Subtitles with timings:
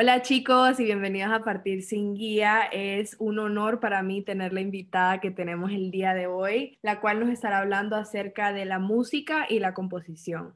[0.00, 2.60] Hola chicos y bienvenidos a Partir sin Guía.
[2.70, 7.00] Es un honor para mí tener la invitada que tenemos el día de hoy, la
[7.00, 10.54] cual nos estará hablando acerca de la música y la composición.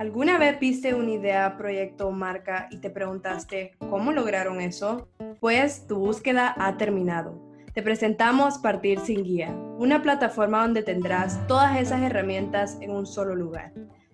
[0.00, 5.08] ¿Alguna vez viste una idea, proyecto o marca y te preguntaste cómo lograron eso?
[5.38, 7.40] Pues tu búsqueda ha terminado.
[7.72, 13.36] Te presentamos Partir sin Guía, una plataforma donde tendrás todas esas herramientas en un solo
[13.36, 13.72] lugar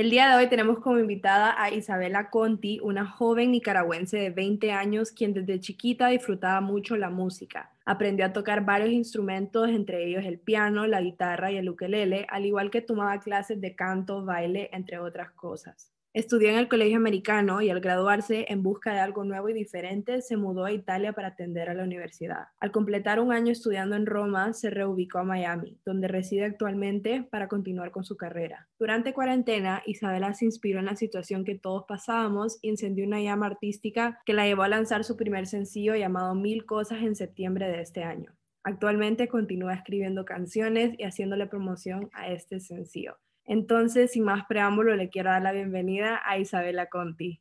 [0.00, 4.72] El día de hoy tenemos como invitada a Isabela Conti, una joven nicaragüense de 20
[4.72, 7.70] años quien desde chiquita disfrutaba mucho la música.
[7.84, 12.46] Aprendió a tocar varios instrumentos, entre ellos el piano, la guitarra y el ukelele, al
[12.46, 15.92] igual que tomaba clases de canto, baile, entre otras cosas.
[16.12, 20.22] Estudió en el colegio americano y al graduarse en busca de algo nuevo y diferente,
[20.22, 22.48] se mudó a Italia para atender a la universidad.
[22.58, 27.46] Al completar un año estudiando en Roma, se reubicó a Miami, donde reside actualmente para
[27.46, 28.68] continuar con su carrera.
[28.76, 33.46] Durante cuarentena, Isabela se inspiró en la situación que todos pasábamos y encendió una llama
[33.46, 37.82] artística que la llevó a lanzar su primer sencillo llamado Mil Cosas en septiembre de
[37.82, 38.34] este año.
[38.64, 43.16] Actualmente continúa escribiendo canciones y haciéndole promoción a este sencillo.
[43.50, 47.40] Entonces, sin más preámbulo, le quiero dar la bienvenida a Isabela Conti.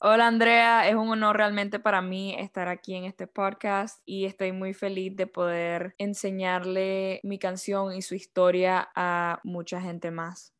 [0.00, 4.52] Hola Andrea, es un honor realmente para mí estar aquí en este podcast y estoy
[4.52, 10.55] muy feliz de poder enseñarle mi canción y su historia a mucha gente más.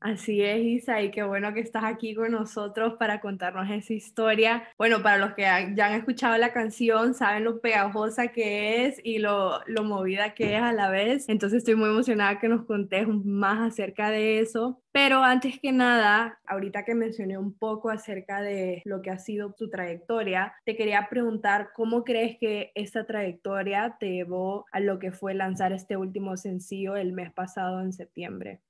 [0.00, 4.68] Así es, Isa, y qué bueno que estás aquí con nosotros para contarnos esa historia.
[4.76, 9.18] Bueno, para los que ya han escuchado la canción, saben lo pegajosa que es y
[9.18, 11.28] lo, lo movida que es a la vez.
[11.28, 14.82] Entonces estoy muy emocionada que nos contes más acerca de eso.
[14.92, 19.52] Pero antes que nada, ahorita que mencioné un poco acerca de lo que ha sido
[19.52, 25.12] tu trayectoria, te quería preguntar cómo crees que esta trayectoria te llevó a lo que
[25.12, 28.60] fue lanzar este último sencillo el mes pasado en septiembre.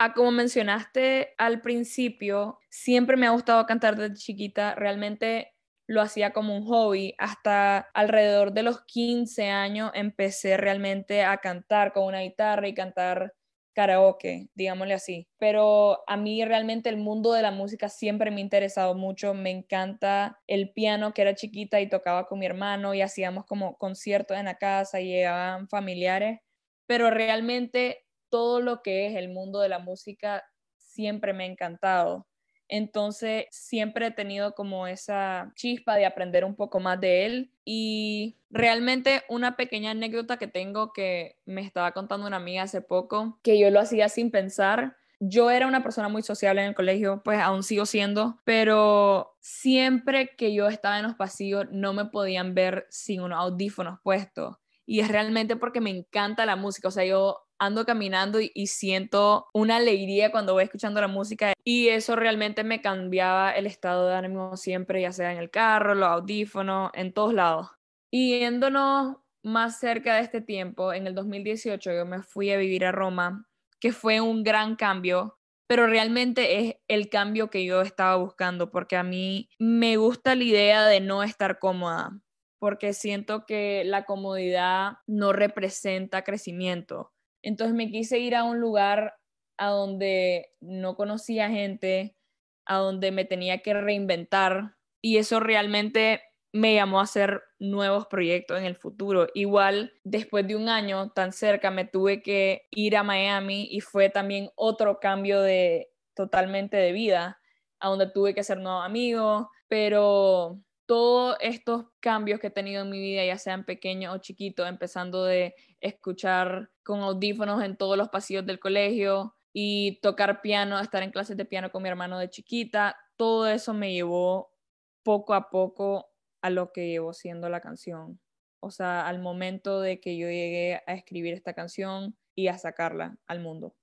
[0.00, 4.74] Ah, como mencionaste al principio, siempre me ha gustado cantar desde chiquita.
[4.76, 5.54] Realmente
[5.88, 7.14] lo hacía como un hobby.
[7.18, 13.34] Hasta alrededor de los 15 años empecé realmente a cantar con una guitarra y cantar
[13.74, 15.28] karaoke, digámosle así.
[15.38, 19.34] Pero a mí realmente el mundo de la música siempre me ha interesado mucho.
[19.34, 23.76] Me encanta el piano, que era chiquita y tocaba con mi hermano y hacíamos como
[23.78, 26.38] conciertos en la casa y llegaban familiares.
[26.86, 30.44] Pero realmente todo lo que es el mundo de la música
[30.76, 32.26] siempre me ha encantado.
[32.68, 37.52] Entonces, siempre he tenido como esa chispa de aprender un poco más de él.
[37.64, 43.38] Y realmente una pequeña anécdota que tengo que me estaba contando una amiga hace poco,
[43.42, 44.96] que yo lo hacía sin pensar.
[45.20, 50.36] Yo era una persona muy sociable en el colegio, pues aún sigo siendo, pero siempre
[50.36, 54.58] que yo estaba en los pasillos no me podían ver sin unos audífonos puestos.
[54.86, 56.88] Y es realmente porque me encanta la música.
[56.88, 61.88] O sea, yo ando caminando y, siento una alegría cuando voy escuchando la música y
[61.88, 66.08] eso realmente me cambiaba el estado de ánimo siempre, ya sea en el carro, los
[66.08, 67.68] audífonos, en todos lados.
[68.10, 72.84] Y yéndonos más cerca de este tiempo, en el 2018 yo me fui a vivir
[72.84, 73.46] a Roma,
[73.80, 78.96] que fue un gran cambio, pero realmente es el cambio que yo estaba buscando, porque
[78.96, 82.18] a mí me gusta la idea de no estar cómoda,
[82.58, 87.12] porque siento que la comodidad no representa crecimiento
[87.42, 89.14] entonces me quise ir a un lugar
[89.56, 92.16] a donde no conocía gente,
[92.64, 96.22] a donde me tenía que reinventar y eso realmente
[96.52, 99.28] me llamó a hacer nuevos proyectos en el futuro.
[99.34, 104.08] Igual, después de un año tan cerca, me tuve que ir a Miami y fue
[104.08, 107.40] también otro cambio de totalmente de vida,
[107.80, 112.90] a donde tuve que hacer nuevos amigos, pero todos estos cambios que he tenido en
[112.90, 118.08] mi vida, ya sean pequeños o chiquitos, empezando de escuchar con audífonos en todos los
[118.08, 122.30] pasillos del colegio y tocar piano, estar en clases de piano con mi hermano de
[122.30, 124.54] chiquita, todo eso me llevó
[125.02, 126.08] poco a poco
[126.40, 128.18] a lo que llevo siendo la canción.
[128.60, 133.18] O sea, al momento de que yo llegué a escribir esta canción y a sacarla
[133.26, 133.76] al mundo.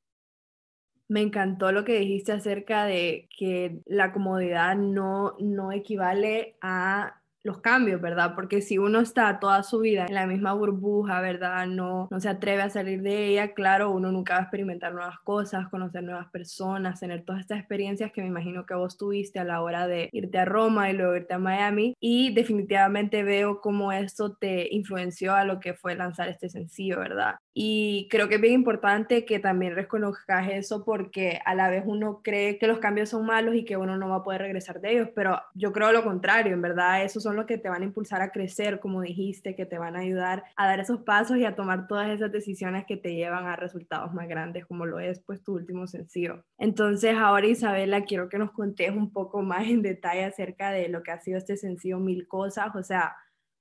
[1.08, 7.60] Me encantó lo que dijiste acerca de que la comodidad no, no equivale a los
[7.60, 8.34] cambios, ¿verdad?
[8.34, 11.68] Porque si uno está toda su vida en la misma burbuja, ¿verdad?
[11.68, 15.20] No, no se atreve a salir de ella, claro, uno nunca va a experimentar nuevas
[15.20, 19.44] cosas, conocer nuevas personas, tener todas estas experiencias que me imagino que vos tuviste a
[19.44, 21.94] la hora de irte a Roma y luego irte a Miami.
[22.00, 27.36] Y definitivamente veo cómo esto te influenció a lo que fue lanzar este sencillo, ¿verdad?
[27.58, 32.20] Y creo que es bien importante que también reconozcas eso porque a la vez uno
[32.22, 34.92] cree que los cambios son malos y que uno no va a poder regresar de
[34.92, 37.86] ellos, pero yo creo lo contrario, en verdad, esos son los que te van a
[37.86, 41.46] impulsar a crecer, como dijiste, que te van a ayudar a dar esos pasos y
[41.46, 45.22] a tomar todas esas decisiones que te llevan a resultados más grandes, como lo es
[45.22, 46.44] pues tu último sencillo.
[46.58, 51.04] Entonces, ahora Isabela, quiero que nos contes un poco más en detalle acerca de lo
[51.04, 53.16] que ha sido este sencillo Mil Cosas, o sea,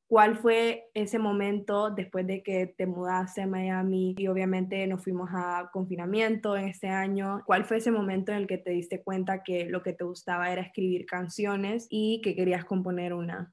[0.07, 5.31] ¿Cuál fue ese momento después de que te mudaste a Miami y obviamente nos fuimos
[5.33, 7.43] a confinamiento en este año?
[7.47, 10.53] ¿Cuál fue ese momento en el que te diste cuenta que lo que te gustaba
[10.53, 13.53] era escribir canciones y que querías componer una?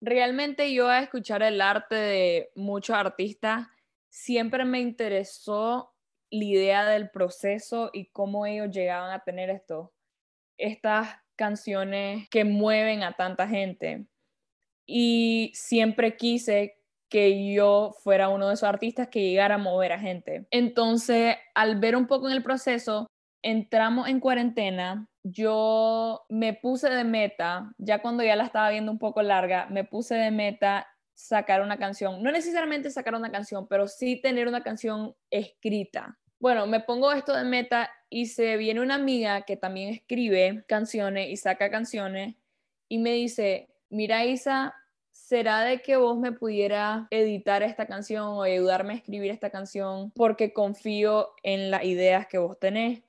[0.00, 3.68] Realmente yo a escuchar el arte de muchos artistas
[4.08, 5.94] siempre me interesó
[6.30, 9.92] la idea del proceso y cómo ellos llegaban a tener esto,
[10.58, 14.06] estas canciones que mueven a tanta gente.
[14.86, 16.76] Y siempre quise
[17.08, 20.46] que yo fuera uno de esos artistas que llegara a mover a gente.
[20.50, 23.06] Entonces, al ver un poco en el proceso,
[23.42, 28.98] entramos en cuarentena yo me puse de meta, ya cuando ya la estaba viendo un
[28.98, 32.22] poco larga, me puse de meta sacar una canción.
[32.22, 36.18] No necesariamente sacar una canción, pero sí tener una canción escrita.
[36.38, 41.28] Bueno, me pongo esto de meta y se viene una amiga que también escribe canciones
[41.28, 42.36] y saca canciones
[42.88, 44.74] y me dice, mira Isa,
[45.10, 50.10] ¿será de que vos me pudiera editar esta canción o ayudarme a escribir esta canción
[50.12, 53.02] porque confío en las ideas que vos tenés?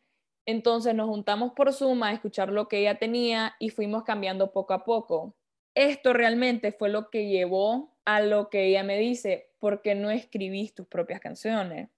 [0.45, 4.74] Entonces nos juntamos por Zoom a escuchar lo que ella tenía y fuimos cambiando poco
[4.74, 5.36] a poco.
[5.75, 10.74] Esto realmente fue lo que llevó a lo que ella me dice, porque no escribís
[10.74, 11.89] tus propias canciones?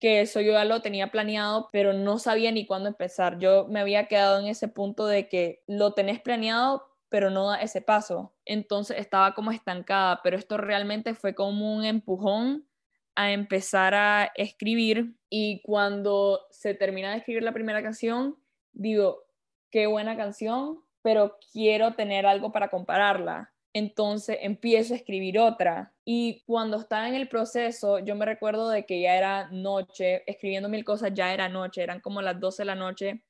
[0.00, 3.38] Que eso yo ya lo tenía planeado, pero no sabía ni cuándo empezar.
[3.38, 7.60] Yo me había quedado en ese punto de que lo tenés planeado, pero no da
[7.60, 8.32] ese paso.
[8.46, 12.66] Entonces estaba como estancada, pero esto realmente fue como un empujón
[13.14, 18.38] a empezar a escribir y cuando se termina de escribir la primera canción,
[18.72, 19.24] digo,
[19.70, 23.52] qué buena canción, pero quiero tener algo para compararla.
[23.74, 25.92] Entonces empiezo a escribir otra.
[26.06, 30.70] Y cuando estaba en el proceso, yo me recuerdo de que ya era noche, escribiendo
[30.70, 33.22] mil cosas, ya era noche, eran como las 12 de la noche.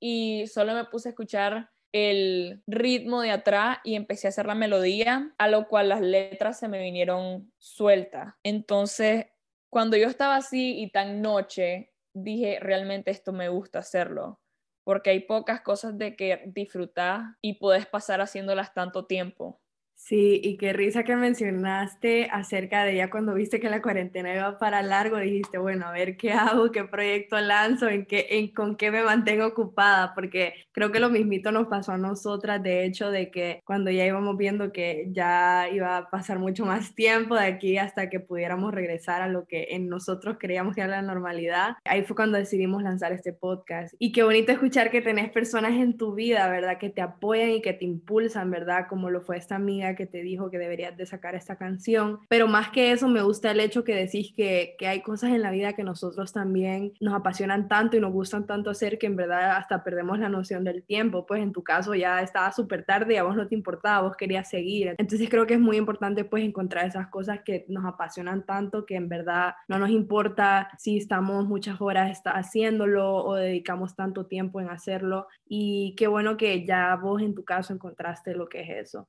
[0.00, 4.54] Y solo me puse a escuchar el ritmo de atrás y empecé a hacer la
[4.54, 8.34] melodía, a lo cual las letras se me vinieron sueltas.
[8.42, 9.26] Entonces,
[9.70, 14.40] cuando yo estaba así y tan noche, dije, realmente esto me gusta hacerlo,
[14.84, 19.60] porque hay pocas cosas de que disfrutar y puedes pasar haciéndolas tanto tiempo.
[20.00, 24.56] Sí, y qué risa que mencionaste acerca de ella cuando viste que la cuarentena iba
[24.56, 28.76] para largo, dijiste, bueno, a ver qué hago, qué proyecto lanzo, en qué, en, con
[28.76, 33.10] qué me mantengo ocupada, porque creo que lo mismito nos pasó a nosotras, de hecho,
[33.10, 37.46] de que cuando ya íbamos viendo que ya iba a pasar mucho más tiempo de
[37.46, 41.76] aquí hasta que pudiéramos regresar a lo que en nosotros creíamos que era la normalidad,
[41.84, 43.92] ahí fue cuando decidimos lanzar este podcast.
[43.98, 46.78] Y qué bonito escuchar que tenés personas en tu vida, ¿verdad?
[46.78, 48.86] Que te apoyan y que te impulsan, ¿verdad?
[48.88, 52.48] Como lo fue esta amiga que te dijo que deberías de sacar esta canción, pero
[52.48, 55.50] más que eso me gusta el hecho que decís que, que hay cosas en la
[55.50, 59.56] vida que nosotros también nos apasionan tanto y nos gustan tanto hacer que en verdad
[59.56, 63.16] hasta perdemos la noción del tiempo, pues en tu caso ya estaba súper tarde y
[63.16, 66.44] a vos no te importaba, vos querías seguir, entonces creo que es muy importante pues
[66.44, 71.46] encontrar esas cosas que nos apasionan tanto que en verdad no nos importa si estamos
[71.46, 75.26] muchas horas haciéndolo o dedicamos tanto tiempo en hacerlo.
[75.46, 79.08] Y qué bueno que ya vos en tu caso encontraste lo que es eso.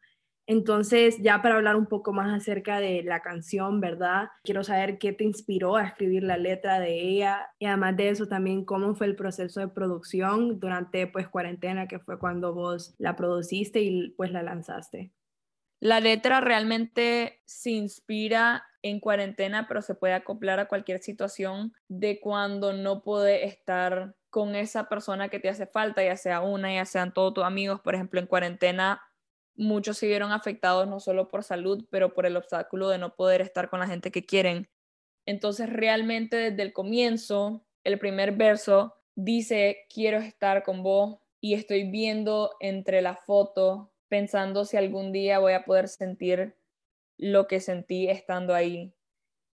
[0.50, 4.29] Entonces, ya para hablar un poco más acerca de la canción, ¿verdad?
[4.44, 8.27] Quiero saber qué te inspiró a escribir la letra de ella y además de eso
[8.27, 13.15] también cómo fue el proceso de producción durante pues cuarentena, que fue cuando vos la
[13.15, 15.12] produciste y pues la lanzaste.
[15.79, 22.20] La letra realmente se inspira en cuarentena, pero se puede acoplar a cualquier situación de
[22.20, 26.86] cuando no puede estar con esa persona que te hace falta, ya sea una, ya
[26.86, 27.82] sean todos tus amigos.
[27.82, 29.00] Por ejemplo, en cuarentena
[29.59, 33.41] muchos se vieron afectados no solo por salud, pero por el obstáculo de no poder
[33.41, 34.69] estar con la gente que quieren.
[35.25, 41.89] Entonces, realmente desde el comienzo, el primer verso dice, quiero estar con vos y estoy
[41.91, 46.55] viendo entre la foto, pensando si algún día voy a poder sentir
[47.17, 48.93] lo que sentí estando ahí.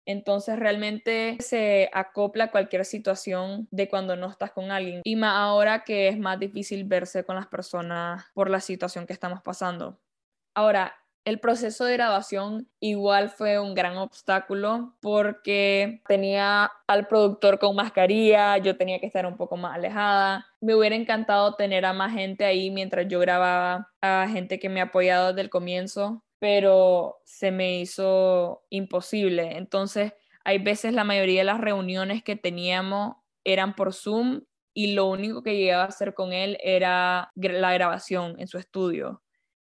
[0.06, 5.00] Entonces realmente se acopla a cualquier situación de cuando no estás con alguien.
[5.04, 9.12] Y más ahora que es más difícil verse con las personas por la situación que
[9.12, 9.98] estamos pasando.
[10.54, 10.94] Ahora,
[11.24, 18.58] el proceso de grabación igual fue un gran obstáculo porque tenía al productor con mascarilla,
[18.58, 20.46] yo tenía que estar un poco más alejada.
[20.60, 24.80] Me hubiera encantado tener a más gente ahí mientras yo grababa, a gente que me
[24.80, 29.56] ha apoyado desde el comienzo, pero se me hizo imposible.
[29.56, 30.12] Entonces,
[30.44, 34.42] hay veces la mayoría de las reuniones que teníamos eran por Zoom
[34.74, 39.22] y lo único que llegaba a hacer con él era la grabación en su estudio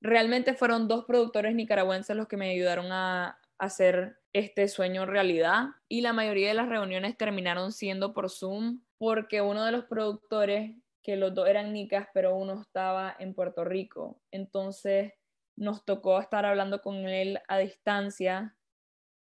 [0.06, 6.02] realmente fueron dos productores nicaragüenses los que me ayudaron a hacer este sueño realidad y
[6.02, 11.16] la mayoría de las reuniones terminaron siendo por Zoom porque uno de los productores, que
[11.16, 15.14] los dos eran nicas, pero uno estaba en Puerto Rico, entonces
[15.56, 18.56] nos tocó estar hablando con él a distancia,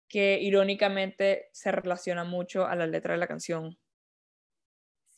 [0.07, 3.79] que irónicamente se relaciona mucho a la letra de la canción.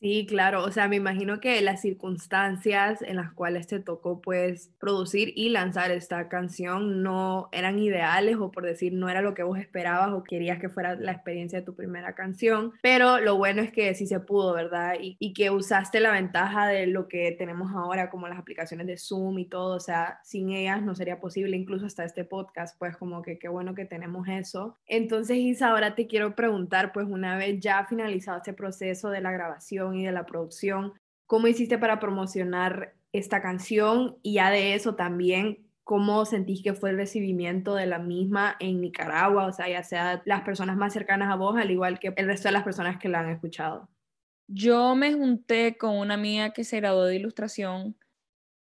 [0.01, 4.69] Sí, claro, o sea, me imagino que las circunstancias en las cuales te tocó pues
[4.77, 9.41] producir y lanzar esta canción no eran ideales o por decir no era lo que
[9.41, 13.61] vos esperabas o querías que fuera la experiencia de tu primera canción, pero lo bueno
[13.63, 14.95] es que sí se pudo, ¿verdad?
[15.01, 18.97] Y, y que usaste la ventaja de lo que tenemos ahora como las aplicaciones de
[18.97, 22.95] Zoom y todo, o sea, sin ellas no sería posible incluso hasta este podcast, pues
[22.97, 24.77] como que qué bueno que tenemos eso.
[24.85, 29.31] Entonces, Isa, ahora te quiero preguntar, pues una vez ya finalizado este proceso de la
[29.31, 30.93] grabación, y de la producción.
[31.27, 34.17] ¿Cómo hiciste para promocionar esta canción?
[34.23, 38.81] Y ya de eso también, ¿cómo sentís que fue el recibimiento de la misma en
[38.81, 39.45] Nicaragua?
[39.45, 42.47] O sea, ya sea las personas más cercanas a vos, al igual que el resto
[42.47, 43.89] de las personas que la han escuchado.
[44.47, 47.97] Yo me junté con una amiga que se graduó de ilustración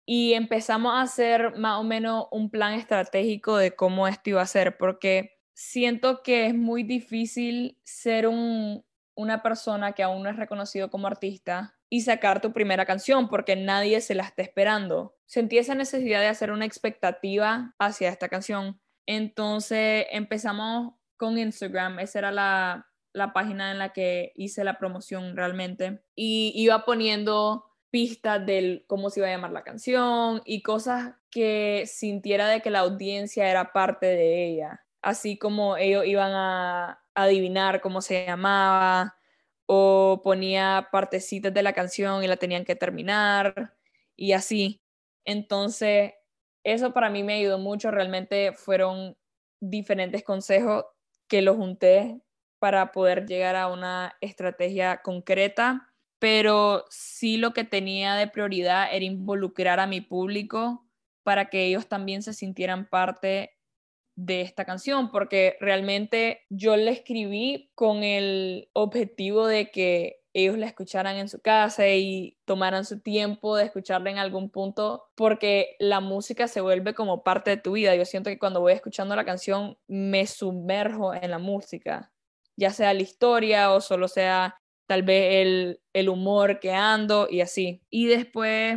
[0.04, 4.46] y empezamos a hacer más o menos un plan estratégico de cómo esto iba a
[4.46, 8.84] ser, porque siento que es muy difícil ser un,
[9.20, 13.54] una persona que aún no es reconocido como artista y sacar tu primera canción porque
[13.54, 15.16] nadie se la está esperando.
[15.26, 18.80] Sentí esa necesidad de hacer una expectativa hacia esta canción.
[19.06, 25.36] Entonces empezamos con Instagram, esa era la, la página en la que hice la promoción
[25.36, 31.14] realmente y iba poniendo pistas de cómo se iba a llamar la canción y cosas
[31.30, 37.02] que sintiera de que la audiencia era parte de ella, así como ellos iban a
[37.14, 39.16] adivinar cómo se llamaba
[39.66, 43.74] o ponía partecitas de la canción y la tenían que terminar
[44.16, 44.82] y así.
[45.24, 46.14] Entonces,
[46.64, 49.16] eso para mí me ayudó mucho, realmente fueron
[49.60, 50.84] diferentes consejos
[51.28, 52.20] que lo junté
[52.58, 55.88] para poder llegar a una estrategia concreta,
[56.18, 60.84] pero sí lo que tenía de prioridad era involucrar a mi público
[61.22, 63.59] para que ellos también se sintieran parte
[64.24, 70.66] de esta canción, porque realmente yo la escribí con el objetivo de que ellos la
[70.66, 76.00] escucharan en su casa y tomaran su tiempo de escucharla en algún punto, porque la
[76.00, 77.96] música se vuelve como parte de tu vida.
[77.96, 82.12] Yo siento que cuando voy escuchando la canción me sumerjo en la música,
[82.56, 87.40] ya sea la historia o solo sea tal vez el, el humor que ando y
[87.40, 87.82] así.
[87.90, 88.76] Y después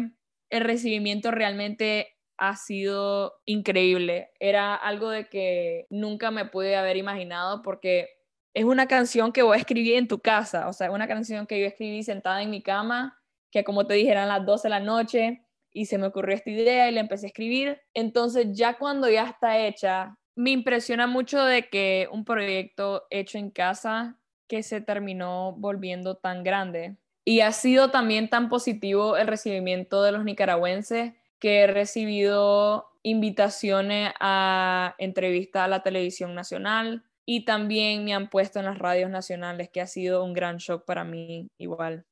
[0.50, 4.32] el recibimiento realmente ha sido increíble.
[4.40, 8.10] Era algo de que nunca me pude haber imaginado porque
[8.54, 11.60] es una canción que voy a escribir en tu casa, o sea, una canción que
[11.60, 13.20] yo escribí sentada en mi cama,
[13.52, 16.52] que como te dije eran las 12 de la noche y se me ocurrió esta
[16.52, 17.82] idea y la empecé a escribir.
[17.94, 23.50] Entonces ya cuando ya está hecha, me impresiona mucho de que un proyecto hecho en
[23.50, 26.98] casa que se terminó volviendo tan grande.
[27.26, 34.14] Y ha sido también tan positivo el recibimiento de los nicaragüenses que he recibido invitaciones
[34.22, 39.70] a entrevistas a la televisión nacional y también me han puesto en las radios nacionales,
[39.70, 42.06] que ha sido un gran shock para mí igual.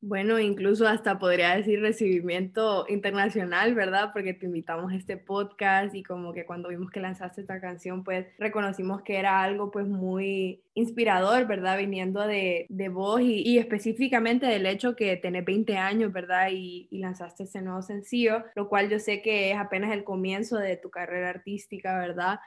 [0.00, 4.10] Bueno, incluso hasta podría decir recibimiento internacional, ¿verdad?
[4.12, 8.04] Porque te invitamos a este podcast y como que cuando vimos que lanzaste esta canción,
[8.04, 11.78] pues reconocimos que era algo pues muy inspirador, ¿verdad?
[11.78, 16.50] Viniendo de, de vos y, específicamente del hecho que tenés 20 años, ¿verdad?
[16.52, 20.58] Y, y lanzaste ese nuevo sencillo, lo cual yo sé que es apenas el comienzo
[20.58, 22.38] de tu carrera artística, ¿verdad?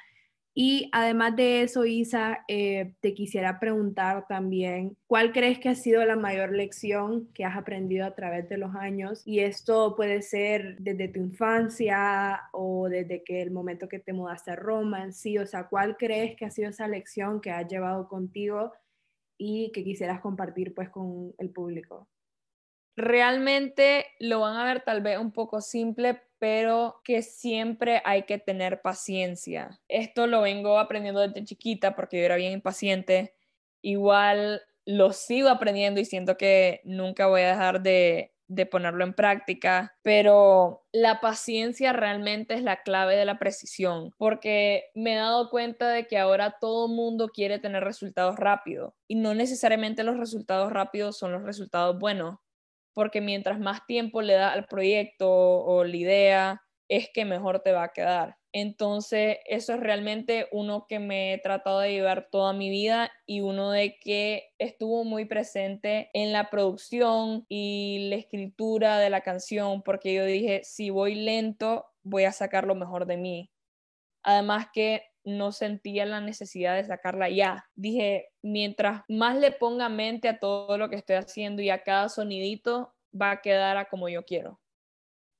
[0.54, 6.04] Y además de eso, Isa, eh, te quisiera preguntar también, ¿cuál crees que ha sido
[6.04, 9.22] la mayor lección que has aprendido a través de los años?
[9.26, 14.52] Y esto puede ser desde tu infancia o desde que el momento que te mudaste
[14.52, 17.68] a Roma en sí, o sea, ¿cuál crees que ha sido esa lección que has
[17.70, 18.74] llevado contigo
[19.38, 22.10] y que quisieras compartir pues con el público?
[22.98, 28.40] Realmente lo van a ver tal vez un poco simple, pero que siempre hay que
[28.40, 29.80] tener paciencia.
[29.88, 33.36] Esto lo vengo aprendiendo desde chiquita porque yo era bien impaciente.
[33.84, 38.34] Igual lo sigo aprendiendo y siento que nunca voy a dejar de,
[38.72, 45.14] ponerlo en práctica, pero la paciencia realmente es la clave de la precisión, porque me
[45.14, 50.04] he dado cuenta de que ahora todo mundo quiere tener resultados rápidos y no necesariamente
[50.04, 52.40] los resultados rápidos son los resultados buenos,
[52.94, 57.72] porque mientras más tiempo le da al proyecto o la idea, es que mejor te
[57.72, 58.36] va a quedar.
[58.54, 63.40] Entonces, eso es realmente uno que me he tratado de llevar toda mi vida y
[63.40, 69.84] uno de que estuvo muy presente en la producción y la escritura de la canción,
[69.84, 73.52] porque yo dije, si voy lento, voy a sacar lo mejor de mí.
[74.24, 77.66] Además que no sentía la necesidad de sacarla ya.
[77.76, 82.10] Dije, mientras más le ponga mente a todo lo que estoy haciendo y a cada
[82.10, 84.61] sonidito, va a quedar a como yo quiero.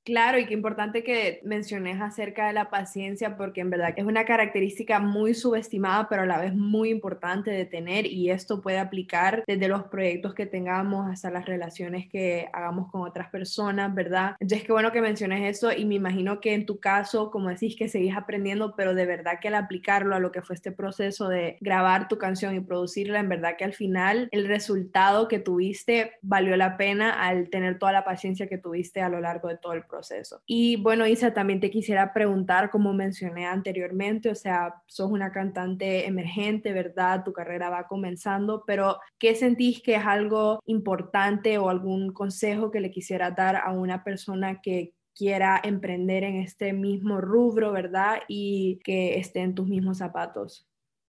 [0.04, 4.24] Claro, y qué importante que menciones acerca de la paciencia, porque en verdad es una
[4.24, 9.44] característica muy subestimada, pero a la vez muy importante de tener, y esto puede aplicar
[9.46, 14.34] desde los proyectos que tengamos hasta las relaciones que hagamos con otras personas, ¿verdad?
[14.40, 17.76] Entonces, qué bueno que menciones eso, y me imagino que en tu caso, como decís,
[17.78, 21.28] que seguís aprendiendo, pero de verdad que al aplicarlo a lo que fue este proceso
[21.28, 26.14] de grabar tu canción y producirla, en verdad que al final el resultado que tuviste
[26.22, 29.74] valió la pena al tener toda la paciencia que tuviste a lo largo de todo
[29.74, 30.42] el proceso proceso.
[30.46, 36.06] Y bueno, Isa, también te quisiera preguntar, como mencioné anteriormente, o sea, sos una cantante
[36.06, 37.22] emergente, ¿verdad?
[37.24, 42.80] Tu carrera va comenzando, pero ¿qué sentís que es algo importante o algún consejo que
[42.80, 48.20] le quisiera dar a una persona que quiera emprender en este mismo rubro, ¿verdad?
[48.28, 50.71] Y que esté en tus mismos zapatos.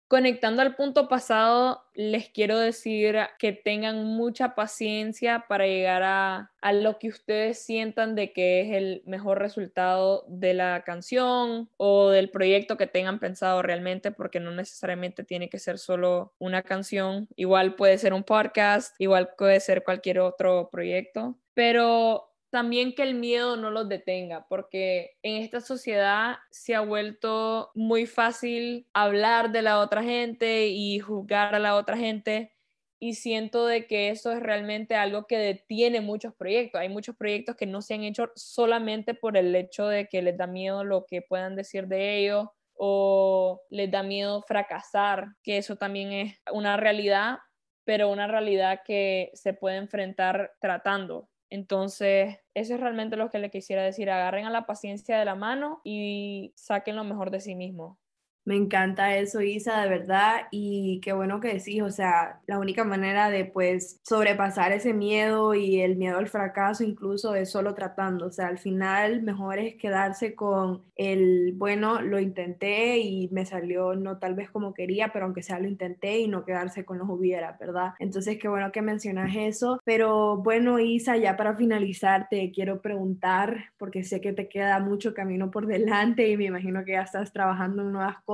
[0.09, 6.97] Conectando al punto pasado, les quiero decir que tengan mucha paciencia para llegar a, lo
[6.97, 12.75] que ustedes sientan de que es el mejor resultado de la canción o del proyecto
[12.75, 17.99] que tengan pensado realmente, porque no necesariamente tiene que ser solo una canción, igual puede
[17.99, 23.71] ser un podcast, igual puede ser cualquier otro proyecto, pero también que el miedo no
[23.71, 30.03] los detenga, porque en esta sociedad se ha vuelto muy fácil hablar de la otra
[30.03, 32.53] gente y juzgar a la otra gente
[32.99, 36.81] y siento de que eso es realmente algo que detiene muchos proyectos.
[36.81, 40.37] Hay muchos proyectos que no se han hecho solamente por el hecho de que les
[40.37, 45.77] da miedo lo que puedan decir de ellos o les da miedo fracasar, que eso
[45.77, 47.39] también es una realidad,
[47.85, 51.29] pero una realidad que se puede enfrentar tratando.
[51.49, 54.09] Entonces, eso es realmente lo que le quisiera decir.
[54.09, 57.97] Agarren a la paciencia de la mano y saquen lo mejor de sí mismos.
[58.45, 62.83] Me encanta eso, Isa, de verdad, y qué bueno que decís, o sea, la única
[62.83, 68.25] manera de pues sobrepasar ese miedo y el miedo al fracaso incluso es solo tratando,
[68.27, 73.93] o sea, al final mejor es quedarse con el, bueno, lo intenté y me salió
[73.93, 77.09] no tal vez como quería, pero aunque sea lo intenté y no quedarse con los
[77.09, 77.93] hubiera, ¿verdad?
[77.99, 83.65] Entonces, qué bueno que mencionas eso, pero bueno, Isa, ya para finalizar, te quiero preguntar,
[83.77, 87.31] porque sé que te queda mucho camino por delante y me imagino que ya estás
[87.31, 88.28] trabajando en nuevas cosas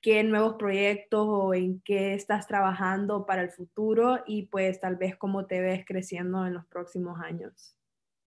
[0.00, 5.16] qué nuevos proyectos o en qué estás trabajando para el futuro y pues tal vez
[5.16, 7.76] cómo te ves creciendo en los próximos años.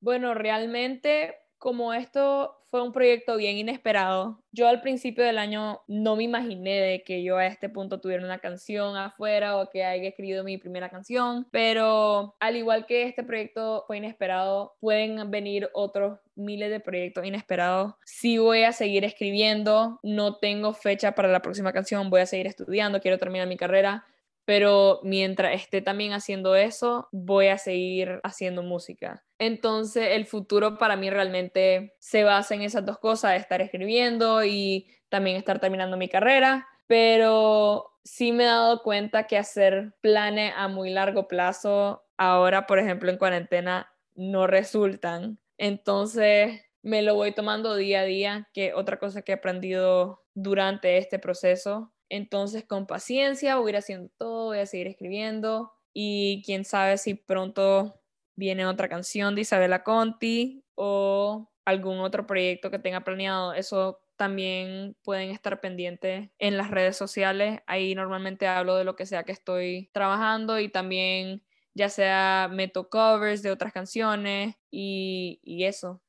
[0.01, 6.17] Bueno, realmente como esto fue un proyecto bien inesperado, yo al principio del año no
[6.17, 10.09] me imaginé de que yo a este punto tuviera una canción afuera o que haya
[10.09, 16.19] escrito mi primera canción, pero al igual que este proyecto fue inesperado, pueden venir otros
[16.35, 17.93] miles de proyectos inesperados.
[18.03, 22.47] Sí voy a seguir escribiendo, no tengo fecha para la próxima canción, voy a seguir
[22.47, 24.05] estudiando, quiero terminar mi carrera,
[24.45, 29.23] pero mientras esté también haciendo eso, voy a seguir haciendo música.
[29.39, 34.87] Entonces, el futuro para mí realmente se basa en esas dos cosas, estar escribiendo y
[35.09, 40.67] también estar terminando mi carrera, pero sí me he dado cuenta que hacer planes a
[40.67, 45.39] muy largo plazo, ahora, por ejemplo, en cuarentena, no resultan.
[45.57, 50.97] Entonces, me lo voy tomando día a día, que otra cosa que he aprendido durante
[50.97, 56.43] este proceso entonces, con paciencia, voy a ir haciendo todo, voy a seguir escribiendo y
[56.45, 57.99] quién sabe si pronto
[58.35, 63.55] viene otra canción de Isabela Conti o algún otro proyecto que tenga planeado.
[63.55, 67.61] Eso también pueden estar pendientes en las redes sociales.
[67.65, 72.89] Ahí normalmente hablo de lo que sea que estoy trabajando y también ya sea meto
[72.89, 75.99] covers de otras canciones y, y eso.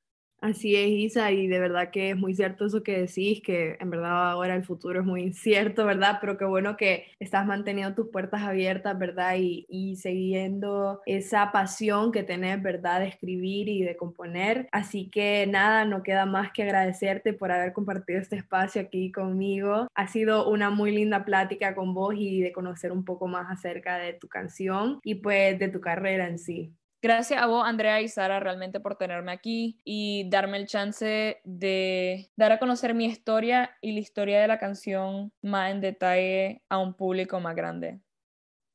[0.44, 3.88] Así es, Isa, y de verdad que es muy cierto eso que decís, que en
[3.88, 6.18] verdad ahora el futuro es muy incierto, ¿verdad?
[6.20, 9.36] Pero qué bueno que estás manteniendo tus puertas abiertas, ¿verdad?
[9.38, 13.00] Y, siguiendo esa pasión que tenés, ¿verdad?
[13.00, 14.68] De escribir y de componer.
[14.70, 19.88] Así que nada, no queda más que agradecerte por haber compartido este espacio aquí conmigo.
[19.94, 23.96] Ha sido una muy linda plática con vos y de conocer un poco más acerca
[23.96, 26.74] de tu canción y pues de tu carrera en sí.
[27.04, 32.30] Gracias a vos, Andrea y Sara, realmente por tenerme aquí y darme el chance de
[32.34, 36.78] dar a conocer mi historia y la historia de la canción más en detalle a
[36.78, 38.00] un público más grande.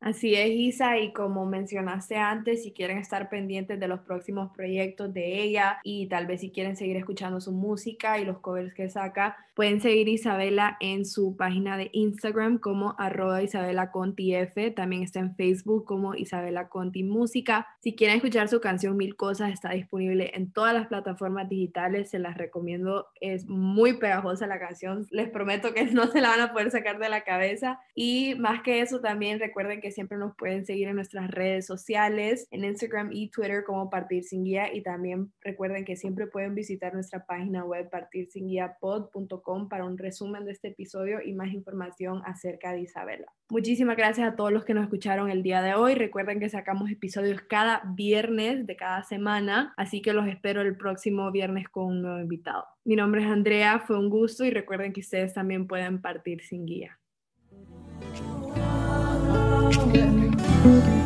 [0.01, 5.13] Así es, Isa, y como mencionaste antes, si quieren estar pendientes de los próximos proyectos
[5.13, 8.89] de ella y tal vez si quieren seguir escuchando su música y los covers que
[8.89, 15.03] saca, pueden seguir Isabela en su página de Instagram como arroba Isabela Conti F, también
[15.03, 17.67] está en Facebook como Isabela Conti Música.
[17.81, 22.19] Si quieren escuchar su canción Mil Cosas, está disponible en todas las plataformas digitales, se
[22.19, 26.53] las recomiendo, es muy pegajosa la canción, les prometo que no se la van a
[26.53, 30.65] poder sacar de la cabeza y más que eso también recuerden que siempre nos pueden
[30.65, 35.32] seguir en nuestras redes sociales, en Instagram y Twitter como Partir Sin Guía y también
[35.41, 41.19] recuerden que siempre pueden visitar nuestra página web partirsinguiapod.com para un resumen de este episodio
[41.23, 43.28] y más información acerca de Isabela.
[43.49, 45.95] Muchísimas gracias a todos los que nos escucharon el día de hoy.
[45.95, 51.32] Recuerden que sacamos episodios cada viernes de cada semana, así que los espero el próximo
[51.32, 52.65] viernes con un nuevo invitado.
[52.86, 56.65] Mi nombre es Andrea, fue un gusto y recuerden que ustedes también pueden partir sin
[56.65, 56.98] guía.
[59.71, 60.98] Oh,